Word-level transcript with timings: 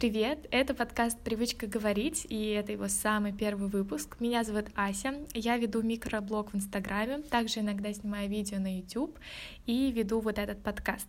Привет, 0.00 0.48
это 0.50 0.72
подкаст 0.72 1.20
«Привычка 1.20 1.66
говорить», 1.66 2.26
и 2.30 2.52
это 2.52 2.72
его 2.72 2.88
самый 2.88 3.34
первый 3.34 3.68
выпуск. 3.68 4.16
Меня 4.18 4.44
зовут 4.44 4.68
Ася, 4.74 5.12
я 5.34 5.58
веду 5.58 5.82
микроблог 5.82 6.54
в 6.54 6.56
Инстаграме, 6.56 7.18
также 7.18 7.60
иногда 7.60 7.92
снимаю 7.92 8.30
видео 8.30 8.58
на 8.60 8.78
YouTube 8.78 9.18
и 9.66 9.92
веду 9.92 10.20
вот 10.20 10.38
этот 10.38 10.62
подкаст. 10.62 11.06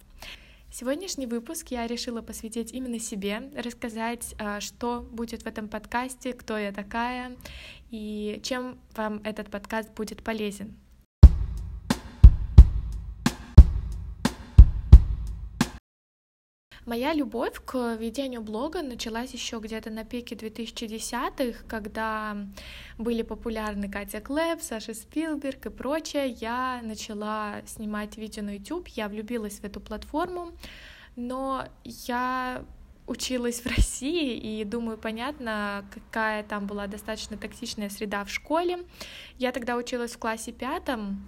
Сегодняшний 0.70 1.26
выпуск 1.26 1.70
я 1.70 1.88
решила 1.88 2.22
посвятить 2.22 2.74
именно 2.74 3.00
себе, 3.00 3.50
рассказать, 3.56 4.36
а, 4.38 4.60
что 4.60 5.08
будет 5.10 5.44
в 5.44 5.48
этом 5.48 5.70
подкасте, 5.70 6.34
кто 6.34 6.58
я 6.58 6.74
такая 6.74 7.38
и 7.92 8.42
чем 8.44 8.78
вам 8.98 9.22
этот 9.24 9.50
подкаст 9.50 9.90
будет 9.94 10.22
полезен. 10.22 10.76
Моя 16.86 17.14
любовь 17.14 17.62
к 17.64 17.96
ведению 17.96 18.42
блога 18.42 18.82
началась 18.82 19.32
еще 19.34 19.60
где-то 19.60 19.92
на 19.92 20.04
пике 20.04 20.34
2010-х, 20.34 21.64
когда 21.68 22.36
были 22.98 23.22
популярны 23.22 23.88
Катя 23.88 24.20
Клэп, 24.20 24.62
Саша 24.64 24.96
Спилберг 24.96 25.68
и 25.68 25.70
прочее. 25.70 26.30
Я 26.30 26.82
начала 26.82 27.62
снимать 27.68 28.18
видео 28.18 28.42
на 28.42 28.56
YouTube, 28.56 28.88
я 28.88 29.10
влюбилась 29.10 29.60
в 29.60 29.64
эту 29.64 29.80
платформу, 29.80 30.54
но 31.16 31.68
я 31.84 32.66
училась 33.06 33.62
в 33.62 33.68
России, 33.68 34.36
и 34.38 34.64
думаю, 34.64 34.98
понятно, 34.98 35.86
какая 35.94 36.42
там 36.44 36.66
была 36.66 36.88
достаточно 36.88 37.38
токсичная 37.38 37.90
среда 37.90 38.26
в 38.26 38.32
школе. 38.32 38.80
Я 39.38 39.52
тогда 39.52 39.76
училась 39.76 40.14
в 40.14 40.18
классе 40.18 40.52
пятом, 40.52 41.22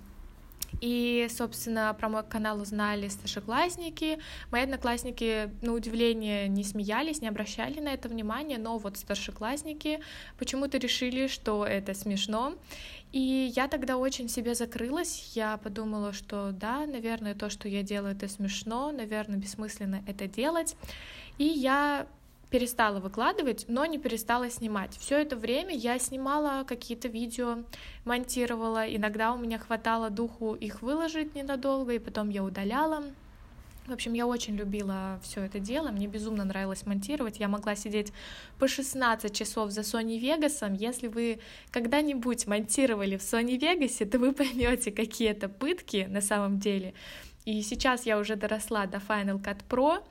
и, 0.83 1.29
собственно, 1.29 1.95
про 1.97 2.09
мой 2.09 2.23
канал 2.23 2.59
узнали 2.59 3.07
старшеклассники. 3.07 4.19
Мои 4.51 4.63
одноклассники, 4.63 5.49
на 5.61 5.71
удивление, 5.71 6.49
не 6.49 6.65
смеялись, 6.65 7.21
не 7.21 7.29
обращали 7.29 7.79
на 7.79 7.93
это 7.93 8.09
внимания, 8.09 8.57
но 8.57 8.77
вот 8.77 8.97
старшеклассники 8.97 10.01
почему-то 10.37 10.77
решили, 10.77 11.27
что 11.27 11.65
это 11.65 11.93
смешно. 11.93 12.55
И 13.13 13.53
я 13.55 13.69
тогда 13.69 13.95
очень 13.95 14.27
себе 14.27 14.55
закрылась. 14.55 15.31
Я 15.35 15.55
подумала, 15.55 16.11
что 16.11 16.51
да, 16.51 16.85
наверное, 16.85 17.33
то, 17.33 17.49
что 17.49 17.69
я 17.69 17.81
делаю, 17.81 18.13
это 18.13 18.27
смешно, 18.27 18.91
наверное, 18.91 19.37
бессмысленно 19.37 20.03
это 20.05 20.27
делать. 20.27 20.75
И 21.37 21.45
я 21.45 22.07
перестала 22.53 22.99
выкладывать, 22.99 23.65
но 23.67 23.83
не 23.87 23.97
перестала 23.97 24.47
снимать. 24.47 24.95
Все 24.99 25.17
это 25.19 25.35
время 25.35 25.75
я 25.75 25.97
снимала 25.97 26.63
какие-то 26.65 27.07
видео, 27.07 27.63
монтировала. 28.05 28.85
Иногда 28.95 29.33
у 29.33 29.39
меня 29.39 29.57
хватало 29.57 30.11
духу 30.11 30.53
их 30.53 30.83
выложить 30.83 31.33
ненадолго, 31.33 31.93
и 31.93 31.99
потом 31.99 32.29
я 32.29 32.43
удаляла. 32.43 33.03
В 33.87 33.91
общем, 33.91 34.13
я 34.13 34.27
очень 34.27 34.55
любила 34.55 35.19
все 35.23 35.41
это 35.41 35.57
дело, 35.57 35.89
мне 35.89 36.05
безумно 36.05 36.45
нравилось 36.45 36.85
монтировать. 36.85 37.39
Я 37.39 37.47
могла 37.47 37.75
сидеть 37.75 38.13
по 38.59 38.67
16 38.67 39.35
часов 39.35 39.71
за 39.71 39.81
Sony 39.81 40.21
Vegas. 40.21 40.77
Если 40.77 41.07
вы 41.07 41.39
когда-нибудь 41.71 42.45
монтировали 42.45 43.17
в 43.17 43.21
Sony 43.21 43.59
Vegas, 43.59 44.05
то 44.05 44.19
вы 44.19 44.31
поймете, 44.31 44.91
какие 44.91 45.31
это 45.31 45.49
пытки 45.49 46.05
на 46.07 46.21
самом 46.21 46.59
деле. 46.59 46.93
И 47.45 47.63
сейчас 47.63 48.05
я 48.05 48.19
уже 48.19 48.35
доросла 48.35 48.85
до 48.85 48.99
Final 48.99 49.41
Cut 49.41 49.61
Pro, 49.67 50.03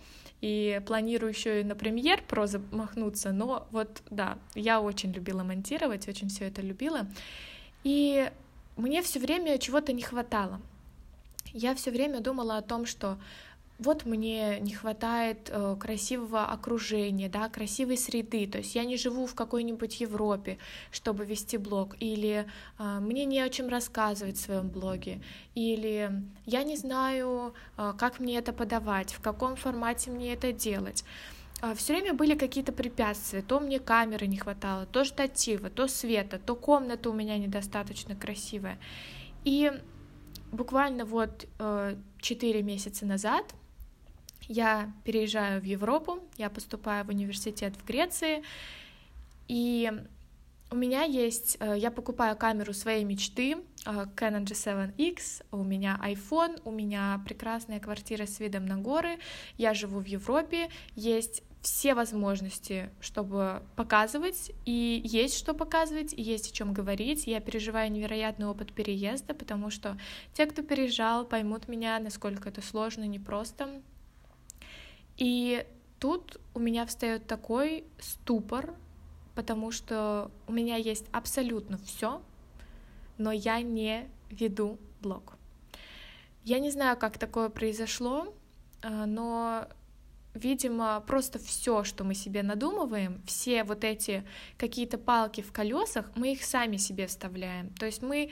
и 0.42 0.82
планирую 0.86 1.30
еще 1.30 1.60
и 1.60 1.64
на 1.64 1.74
премьер 1.76 2.22
про 2.28 2.46
замахнуться, 2.46 3.32
но 3.32 3.66
вот 3.70 4.02
да, 4.10 4.38
я 4.54 4.80
очень 4.80 5.12
любила 5.12 5.44
монтировать, 5.44 6.08
очень 6.08 6.28
все 6.28 6.48
это 6.48 6.60
любила, 6.60 7.06
и 7.84 8.30
мне 8.76 9.02
все 9.02 9.20
время 9.20 9.58
чего-то 9.58 9.92
не 9.92 10.02
хватало. 10.02 10.60
Я 11.54 11.74
все 11.74 11.90
время 11.90 12.20
думала 12.20 12.58
о 12.58 12.62
том, 12.62 12.86
что 12.86 13.18
вот 13.82 14.06
мне 14.06 14.60
не 14.60 14.74
хватает 14.74 15.50
э, 15.50 15.76
красивого 15.78 16.44
окружения, 16.46 17.28
да, 17.28 17.48
красивой 17.48 17.96
среды, 17.96 18.46
то 18.46 18.58
есть 18.58 18.74
я 18.74 18.84
не 18.84 18.96
живу 18.96 19.26
в 19.26 19.34
какой-нибудь 19.34 20.00
Европе, 20.00 20.58
чтобы 20.90 21.24
вести 21.24 21.58
блог, 21.58 21.96
или 22.00 22.46
э, 22.78 22.98
мне 23.00 23.24
не 23.24 23.40
о 23.40 23.48
чем 23.48 23.68
рассказывать 23.68 24.36
в 24.36 24.40
своем 24.40 24.68
блоге, 24.68 25.20
или 25.54 26.10
я 26.46 26.62
не 26.62 26.76
знаю, 26.76 27.54
э, 27.76 27.92
как 27.98 28.20
мне 28.20 28.38
это 28.38 28.52
подавать, 28.52 29.12
в 29.12 29.20
каком 29.20 29.56
формате 29.56 30.10
мне 30.10 30.32
это 30.32 30.52
делать. 30.52 31.04
Э, 31.62 31.74
Все 31.74 31.94
время 31.94 32.14
были 32.14 32.34
какие-то 32.34 32.72
препятствия, 32.72 33.42
то 33.42 33.60
мне 33.60 33.78
камеры 33.78 34.26
не 34.26 34.36
хватало, 34.36 34.86
то 34.86 35.04
штатива, 35.04 35.70
то 35.70 35.88
света, 35.88 36.38
то 36.38 36.54
комната 36.54 37.10
у 37.10 37.12
меня 37.12 37.38
недостаточно 37.38 38.14
красивая. 38.16 38.78
И 39.44 39.72
буквально 40.52 41.04
вот 41.04 41.46
э, 41.58 41.96
4 42.20 42.62
месяца 42.62 43.06
назад 43.06 43.54
я 44.48 44.92
переезжаю 45.04 45.60
в 45.60 45.64
Европу, 45.64 46.20
я 46.36 46.50
поступаю 46.50 47.04
в 47.04 47.08
университет 47.08 47.74
в 47.76 47.84
Греции, 47.86 48.42
и 49.48 49.92
у 50.70 50.76
меня 50.76 51.02
есть, 51.02 51.58
э, 51.60 51.74
я 51.76 51.90
покупаю 51.90 52.36
камеру 52.36 52.72
своей 52.72 53.04
мечты, 53.04 53.56
э, 53.84 54.06
Canon 54.16 54.44
G7X, 54.44 55.44
у 55.52 55.62
меня 55.62 56.00
iPhone, 56.02 56.60
у 56.64 56.70
меня 56.70 57.22
прекрасная 57.26 57.78
квартира 57.78 58.24
с 58.24 58.40
видом 58.40 58.64
на 58.64 58.78
горы, 58.78 59.18
я 59.58 59.74
живу 59.74 60.00
в 60.00 60.06
Европе, 60.06 60.70
есть 60.94 61.42
все 61.60 61.94
возможности, 61.94 62.90
чтобы 63.00 63.62
показывать, 63.76 64.50
и 64.64 65.00
есть 65.04 65.36
что 65.36 65.54
показывать, 65.54 66.12
и 66.12 66.20
есть 66.20 66.50
о 66.50 66.54
чем 66.54 66.72
говорить. 66.72 67.26
Я 67.26 67.40
переживаю 67.40 67.90
невероятный 67.92 68.46
опыт 68.46 68.72
переезда, 68.72 69.32
потому 69.32 69.70
что 69.70 69.96
те, 70.34 70.46
кто 70.46 70.62
переезжал, 70.62 71.24
поймут 71.24 71.68
меня, 71.68 71.98
насколько 72.00 72.48
это 72.48 72.62
сложно, 72.62 73.04
непросто. 73.04 73.68
И 75.16 75.66
тут 75.98 76.40
у 76.54 76.58
меня 76.58 76.86
встает 76.86 77.26
такой 77.26 77.84
ступор, 77.98 78.74
потому 79.34 79.70
что 79.70 80.30
у 80.46 80.52
меня 80.52 80.76
есть 80.76 81.06
абсолютно 81.12 81.78
все, 81.78 82.22
но 83.18 83.32
я 83.32 83.60
не 83.62 84.08
веду 84.30 84.78
блог. 85.00 85.34
Я 86.44 86.58
не 86.58 86.70
знаю, 86.70 86.96
как 86.96 87.18
такое 87.18 87.48
произошло, 87.48 88.34
э, 88.82 89.04
но 89.04 89.68
видимо, 90.34 91.02
просто 91.06 91.38
все, 91.38 91.84
что 91.84 92.04
мы 92.04 92.14
себе 92.14 92.42
надумываем, 92.42 93.22
все 93.26 93.64
вот 93.64 93.84
эти 93.84 94.24
какие-то 94.56 94.98
палки 94.98 95.40
в 95.42 95.52
колесах, 95.52 96.10
мы 96.14 96.32
их 96.32 96.42
сами 96.42 96.78
себе 96.78 97.06
вставляем. 97.06 97.70
То 97.74 97.86
есть 97.86 98.02
мы 98.02 98.30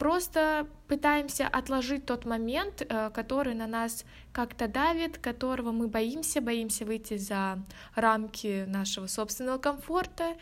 просто 0.00 0.66
пытаемся 0.88 1.46
отложить 1.46 2.06
тот 2.06 2.24
момент, 2.24 2.80
э, 2.80 3.10
который 3.10 3.54
на 3.54 3.66
нас 3.66 4.06
как-то 4.32 4.66
давит, 4.66 5.18
которого 5.18 5.72
мы 5.72 5.88
боимся, 5.88 6.40
боимся 6.40 6.86
выйти 6.86 7.18
за 7.18 7.62
рамки 7.94 8.64
нашего 8.66 9.06
собственного 9.06 9.58
комфорта. 9.58 10.36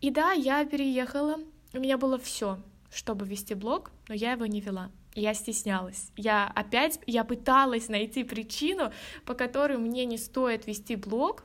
И 0.00 0.10
да, 0.10 0.32
я 0.32 0.64
переехала, 0.64 1.36
у 1.74 1.78
меня 1.78 1.98
было 1.98 2.18
все, 2.18 2.58
чтобы 2.90 3.26
вести 3.26 3.54
блог, 3.54 3.90
но 4.08 4.14
я 4.14 4.32
его 4.32 4.46
не 4.46 4.60
вела 4.60 4.90
я 5.14 5.34
стеснялась. 5.34 6.12
Я 6.16 6.46
опять, 6.54 7.00
я 7.06 7.24
пыталась 7.24 7.88
найти 7.88 8.22
причину, 8.22 8.92
по 9.24 9.34
которой 9.34 9.76
мне 9.76 10.04
не 10.04 10.16
стоит 10.16 10.68
вести 10.68 10.94
блог. 10.94 11.42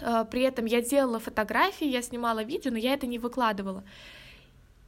Э, 0.00 0.24
при 0.30 0.42
этом 0.42 0.64
я 0.66 0.82
делала 0.82 1.18
фотографии, 1.18 1.86
я 1.86 2.02
снимала 2.02 2.42
видео, 2.42 2.72
но 2.72 2.78
я 2.78 2.94
это 2.94 3.06
не 3.06 3.20
выкладывала. 3.20 3.84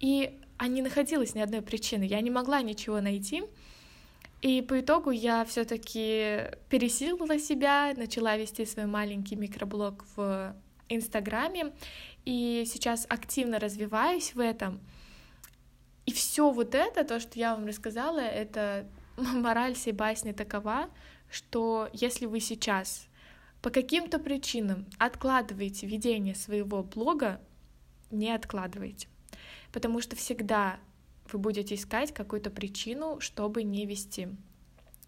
И 0.01 0.41
а 0.57 0.67
не 0.69 0.83
находилось 0.83 1.35
ни 1.35 1.41
одной 1.41 1.63
причины, 1.63 2.05
я 2.05 2.21
не 2.21 2.31
могла 2.31 2.63
ничего 2.63 3.01
найти. 3.01 3.45
И 4.43 4.61
по 4.61 4.81
итогу 4.81 5.11
я 5.11 5.45
все-таки 5.45 6.51
пересилила 6.69 7.39
себя, 7.39 7.95
начала 7.97 8.37
вести 8.37 8.67
свой 8.67 8.87
маленький 8.87 9.37
микроблог 9.37 10.05
в 10.17 10.55
Инстаграме, 10.89 11.73
и 12.27 12.65
сейчас 12.67 13.07
активно 13.09 13.59
развиваюсь 13.59 14.35
в 14.35 14.41
этом— 14.41 14.81
и 16.07 16.13
все 16.13 16.51
вот 16.51 16.75
это, 16.75 17.05
то, 17.05 17.19
что 17.19 17.39
я 17.39 17.55
вам 17.55 17.67
рассказала, 17.67 18.21
это 18.21 18.87
мораль 19.17 19.75
всей 19.75 19.93
басни 19.93 20.33
такова, 20.33 20.91
что 21.31 21.89
если 21.93 22.27
вы 22.27 22.41
сейчас 22.41 23.09
по 23.63 23.71
каким-то 23.71 24.19
причинам 24.19 24.87
откладываете 24.99 25.87
ведение 25.87 26.35
своего 26.35 26.83
блога, 26.83 27.41
не 28.11 28.31
откладывайте. 28.31 29.09
Потому 29.75 30.01
что 30.01 30.15
всегда 30.15 30.79
вы 31.33 31.41
будете 31.41 31.75
искать 31.75 32.15
какую-то 32.15 32.51
причину, 32.51 33.19
чтобы 33.19 33.65
не 33.65 33.87
вести 33.87 34.29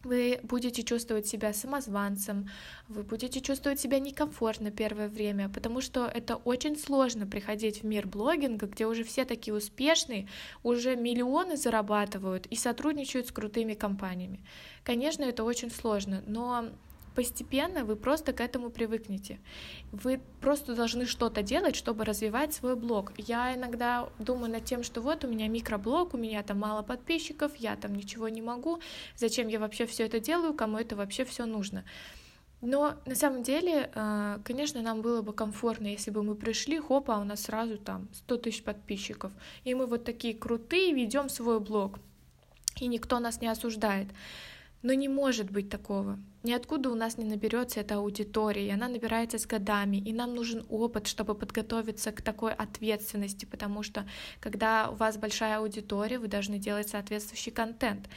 вы 0.07 0.39
будете 0.45 0.83
чувствовать 0.83 1.27
себя 1.27 1.53
самозванцем, 1.53 2.49
вы 2.89 3.03
будете 3.03 3.41
чувствовать 3.41 3.81
себя 3.81 3.99
некомфортно 3.99 4.71
первое 4.71 5.09
время, 5.09 5.49
потому 5.49 5.81
что 5.81 6.07
это 6.07 6.37
очень 6.37 6.79
сложно 6.79 7.27
приходить 7.27 7.83
в 7.83 7.87
мир 7.87 8.07
блогинга, 8.07 8.67
где 8.67 8.87
уже 8.87 9.03
все 9.03 9.25
такие 9.25 9.55
успешные, 9.55 10.29
уже 10.63 10.95
миллионы 10.97 11.57
зарабатывают 11.57 12.47
и 12.47 12.57
сотрудничают 12.57 13.27
с 13.27 13.33
крутыми 13.33 13.75
компаниями. 13.75 14.45
Конечно, 14.85 15.25
это 15.25 15.43
очень 15.43 15.71
сложно, 15.71 16.23
но 16.27 16.69
постепенно 17.17 17.85
вы 17.85 17.97
просто 17.97 18.33
к 18.33 18.41
этому 18.43 18.71
привыкнете. 18.71 19.41
Вы 19.91 20.21
просто 20.41 20.75
должны 20.75 21.07
что-то 21.07 21.43
делать, 21.43 21.75
чтобы 21.75 22.05
развивать 22.05 22.53
свой 22.53 22.77
блог. 22.77 23.13
Я 23.17 23.55
иногда 23.55 24.09
думаю 24.19 24.53
над 24.53 24.65
тем, 24.65 24.83
что 24.83 25.01
вот 25.01 25.25
у 25.25 25.29
меня 25.29 25.49
микроблог, 25.49 26.15
у 26.15 26.19
меня 26.19 26.43
там 26.43 26.61
мало 26.61 26.83
подписчиков, 26.83 27.57
я 27.57 27.75
там 27.77 27.95
ничего 27.95 28.29
не 28.29 28.43
могу, 28.43 28.81
зачем 29.17 29.49
я 29.49 29.59
вообще 29.59 29.87
все 29.87 30.05
это 30.05 30.21
делаю, 30.21 30.53
кому 30.55 30.77
это 30.77 30.95
вообще 30.95 31.25
все 31.25 31.47
нужно. 31.47 31.85
Но 32.61 32.95
на 33.07 33.15
самом 33.15 33.43
деле, 33.43 33.91
э, 33.95 34.39
конечно, 34.45 34.83
нам 34.83 35.01
было 35.01 35.23
бы 35.23 35.33
комфортно, 35.33 35.87
если 35.87 36.11
бы 36.11 36.23
мы 36.23 36.35
пришли, 36.35 36.79
хопа, 36.79 37.17
а 37.17 37.21
у 37.21 37.25
нас 37.25 37.43
сразу 37.43 37.79
там 37.79 38.09
100 38.13 38.37
тысяч 38.37 38.63
подписчиков, 38.63 39.33
и 39.65 39.75
мы 39.75 39.87
вот 39.87 40.05
такие 40.05 40.35
крутые 40.35 40.93
ведем 40.93 41.29
свой 41.29 41.61
блог, 41.61 41.99
и 42.81 42.89
никто 42.89 43.21
нас 43.21 43.41
не 43.41 43.49
осуждает. 43.49 44.09
Но 44.83 44.93
не 44.93 45.09
может 45.09 45.51
быть 45.51 45.69
такого. 45.69 46.19
Ниоткуда 46.47 46.91
у 46.91 46.95
нас 46.95 47.19
не 47.19 47.25
наберется 47.25 47.81
эта 47.81 47.97
аудитория, 47.97 48.69
и 48.69 48.71
она 48.71 48.87
набирается 48.89 49.37
с 49.37 49.47
годами, 49.47 49.97
и 49.97 50.13
нам 50.13 50.33
нужен 50.33 50.65
опыт, 50.69 51.09
чтобы 51.09 51.35
подготовиться 51.35 52.13
к 52.13 52.23
такой 52.23 52.55
ответственности, 52.55 53.47
потому 53.47 53.83
что 53.83 54.07
когда 54.39 54.89
у 54.91 54.95
вас 54.95 55.19
большая 55.19 55.59
аудитория, 55.59 56.21
вы 56.21 56.29
должны 56.29 56.59
делать 56.59 56.89
соответствующий 56.89 57.51
контент. 57.51 58.09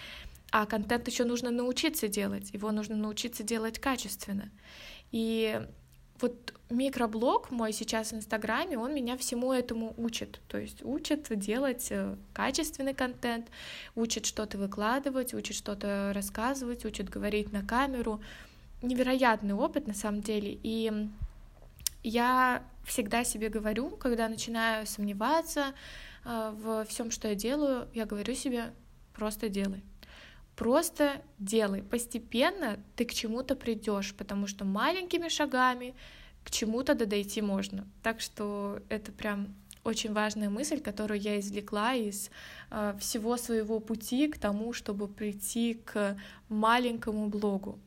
А 0.51 0.67
контент 0.67 1.07
еще 1.07 1.23
нужно 1.23 1.49
научиться 1.49 2.07
делать, 2.07 2.53
его 2.53 2.71
нужно 2.71 2.95
научиться 2.95 3.41
делать 3.41 3.79
качественно. 3.79 4.51
И 5.11 5.59
вот 6.21 6.53
микроблог 6.69 7.51
мой 7.51 7.73
сейчас 7.73 8.11
в 8.11 8.15
Инстаграме, 8.15 8.77
он 8.77 8.93
меня 8.93 9.17
всему 9.17 9.53
этому 9.53 9.93
учит. 9.97 10.39
То 10.47 10.57
есть 10.57 10.83
учит 10.83 11.27
делать 11.39 11.87
э, 11.91 12.15
качественный 12.33 12.93
контент, 12.93 13.47
учит 13.95 14.25
что-то 14.25 14.57
выкладывать, 14.57 15.33
учит 15.33 15.55
что-то 15.55 16.11
рассказывать, 16.13 16.85
учит 16.85 17.09
говорить 17.09 17.51
на 17.51 17.65
камеру. 17.65 18.21
Невероятный 18.81 19.53
опыт 19.53 19.87
на 19.87 19.93
самом 19.93 20.21
деле. 20.21 20.59
И 20.63 21.09
я 22.03 22.63
всегда 22.85 23.23
себе 23.23 23.49
говорю, 23.49 23.89
когда 23.91 24.29
начинаю 24.29 24.85
сомневаться 24.85 25.73
э, 26.25 26.53
в 26.55 26.85
всем, 26.85 27.11
что 27.11 27.27
я 27.27 27.35
делаю, 27.35 27.87
я 27.93 28.05
говорю 28.05 28.35
себе, 28.35 28.73
просто 29.13 29.49
делай. 29.49 29.83
Просто 30.59 31.21
делай. 31.37 31.81
Постепенно 31.81 32.77
ты 32.97 33.05
к 33.05 33.13
чему-то 33.13 33.55
придешь, 33.55 34.13
потому 34.13 34.45
что 34.45 34.65
маленькими 34.65 35.29
шагами 35.29 35.95
к 36.43 36.51
чему-то 36.51 36.95
дойти 36.95 37.41
можно. 37.41 37.87
Так 38.03 38.19
что 38.19 38.81
это 38.89 39.13
прям 39.13 39.55
очень 39.85 40.11
важная 40.11 40.49
мысль, 40.49 40.81
которую 40.81 41.21
я 41.21 41.39
извлекла 41.39 41.93
из 41.93 42.29
э, 42.71 42.93
всего 42.99 43.37
своего 43.37 43.79
пути 43.79 44.27
к 44.27 44.37
тому, 44.37 44.73
чтобы 44.73 45.07
прийти 45.07 45.75
к 45.75 46.17
маленькому 46.49 47.29
блогу. 47.29 47.79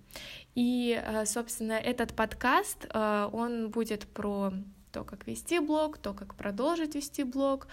И, 0.55 0.99
э, 0.99 1.27
собственно, 1.27 1.75
этот 1.75 2.15
подкаст, 2.15 2.87
э, 2.89 3.29
он 3.35 3.69
будет 3.69 4.07
про 4.07 4.55
то, 4.93 5.05
как 5.05 5.27
вести 5.27 5.59
блог, 5.59 5.99
то, 5.99 6.13
как 6.13 6.35
продолжить 6.35 6.95
вести 6.95 7.25
блог, 7.25 7.67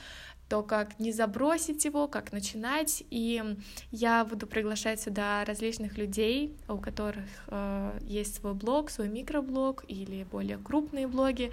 то, 0.49 0.63
как 0.63 0.99
не 0.99 1.11
забросить 1.11 1.85
его, 1.85 2.07
как 2.07 2.31
начинать. 2.31 3.03
И 3.11 3.43
я 3.91 4.25
буду 4.25 4.47
приглашать 4.47 4.99
сюда 4.99 5.45
различных 5.45 5.97
людей, 5.97 6.57
у 6.67 6.77
которых 6.77 7.25
э, 7.47 7.99
есть 8.01 8.35
свой 8.35 8.55
блог, 8.55 8.89
свой 8.89 9.09
микроблог 9.09 9.85
или 9.87 10.23
более 10.23 10.57
крупные 10.57 11.07
блоги. 11.07 11.51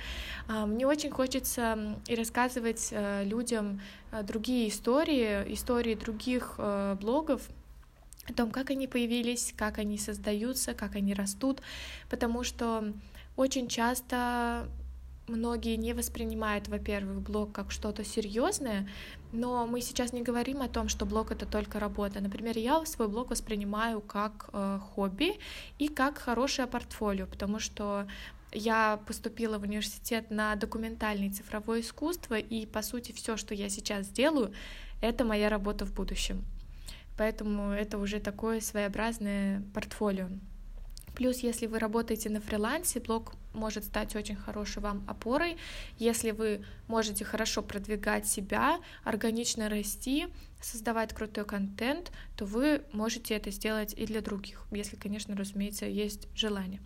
Э, 0.48 0.64
мне 0.64 0.86
очень 0.86 1.10
хочется 1.10 1.98
и 2.06 2.14
рассказывать 2.14 2.88
э, 2.90 3.24
людям 3.24 3.82
э, 4.12 4.22
другие 4.22 4.68
истории, 4.68 5.52
истории 5.52 5.94
других 5.94 6.54
э, 6.56 6.96
блогов, 6.98 7.42
о 8.28 8.32
том, 8.32 8.50
как 8.50 8.70
они 8.70 8.88
появились, 8.88 9.54
как 9.56 9.78
они 9.78 9.98
создаются, 9.98 10.74
как 10.74 10.96
они 10.96 11.14
растут, 11.14 11.60
потому 12.10 12.42
что 12.42 12.92
очень 13.36 13.68
часто 13.68 14.68
многие 15.28 15.76
не 15.76 15.92
воспринимают, 15.92 16.68
во-первых, 16.68 17.20
блог 17.20 17.52
как 17.52 17.70
что-то 17.70 18.04
серьезное, 18.04 18.88
но 19.32 19.66
мы 19.66 19.80
сейчас 19.80 20.12
не 20.12 20.22
говорим 20.22 20.62
о 20.62 20.68
том, 20.68 20.88
что 20.88 21.04
блог 21.06 21.30
это 21.30 21.46
только 21.46 21.80
работа. 21.80 22.20
Например, 22.20 22.56
я 22.56 22.84
свой 22.86 23.08
блог 23.08 23.30
воспринимаю 23.30 24.00
как 24.00 24.48
э, 24.52 24.78
хобби 24.94 25.38
и 25.78 25.88
как 25.88 26.18
хорошее 26.18 26.68
портфолио, 26.68 27.26
потому 27.26 27.58
что 27.58 28.06
я 28.52 29.00
поступила 29.06 29.58
в 29.58 29.62
университет 29.62 30.30
на 30.30 30.54
документальное 30.56 31.30
цифровое 31.30 31.80
искусство, 31.80 32.38
и 32.38 32.64
по 32.66 32.82
сути 32.82 33.12
все, 33.12 33.36
что 33.36 33.54
я 33.54 33.68
сейчас 33.68 34.08
делаю, 34.08 34.52
это 35.02 35.24
моя 35.24 35.48
работа 35.48 35.84
в 35.84 35.92
будущем. 35.92 36.44
Поэтому 37.18 37.72
это 37.72 37.98
уже 37.98 38.20
такое 38.20 38.60
своеобразное 38.60 39.62
портфолио. 39.74 40.28
Плюс, 41.14 41.38
если 41.38 41.66
вы 41.66 41.78
работаете 41.78 42.28
на 42.28 42.40
фрилансе, 42.40 43.00
блог 43.00 43.32
может 43.56 43.84
стать 43.84 44.14
очень 44.14 44.36
хорошей 44.36 44.82
вам 44.82 45.04
опорой. 45.08 45.56
Если 45.98 46.30
вы 46.30 46.64
можете 46.86 47.24
хорошо 47.24 47.62
продвигать 47.62 48.26
себя, 48.26 48.78
органично 49.02 49.68
расти, 49.68 50.28
создавать 50.60 51.12
крутой 51.12 51.44
контент, 51.44 52.12
то 52.36 52.44
вы 52.44 52.82
можете 52.92 53.34
это 53.34 53.50
сделать 53.50 53.94
и 53.96 54.06
для 54.06 54.20
других, 54.20 54.62
если, 54.70 54.96
конечно, 54.96 55.36
разумеется, 55.36 55.86
есть 55.86 56.28
желание. 56.34 56.80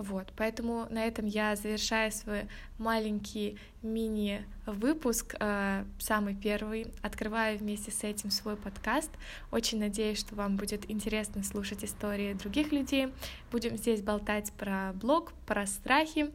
Вот, 0.00 0.32
поэтому 0.34 0.86
на 0.88 1.04
этом 1.04 1.26
я 1.26 1.54
завершаю 1.56 2.10
свой 2.10 2.48
маленький 2.78 3.58
мини-выпуск, 3.82 5.36
э, 5.38 5.84
самый 5.98 6.34
первый. 6.34 6.86
Открываю 7.02 7.58
вместе 7.58 7.90
с 7.90 8.02
этим 8.02 8.30
свой 8.30 8.56
подкаст. 8.56 9.10
Очень 9.50 9.78
надеюсь, 9.78 10.18
что 10.18 10.34
вам 10.34 10.56
будет 10.56 10.90
интересно 10.90 11.42
слушать 11.42 11.84
истории 11.84 12.32
других 12.32 12.72
людей. 12.72 13.12
Будем 13.52 13.76
здесь 13.76 14.00
болтать 14.00 14.50
про 14.54 14.94
блог, 14.94 15.34
про 15.44 15.66
страхи 15.66 16.30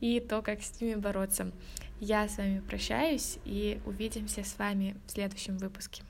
и 0.00 0.20
то, 0.20 0.42
как 0.42 0.62
с 0.62 0.78
ними 0.78 0.96
бороться. 0.96 1.50
Я 2.00 2.28
с 2.28 2.36
вами 2.36 2.60
прощаюсь 2.60 3.38
и 3.46 3.80
увидимся 3.86 4.44
с 4.44 4.58
вами 4.58 4.94
в 5.06 5.12
следующем 5.12 5.56
выпуске. 5.56 6.02